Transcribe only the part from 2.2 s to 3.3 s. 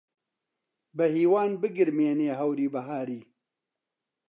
هەوری بەهاری